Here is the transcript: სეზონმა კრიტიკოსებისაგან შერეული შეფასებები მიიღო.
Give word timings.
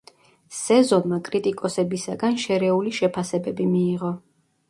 სეზონმა 0.59 1.19
კრიტიკოსებისაგან 1.27 2.41
შერეული 2.45 2.95
შეფასებები 3.01 3.71
მიიღო. 3.77 4.13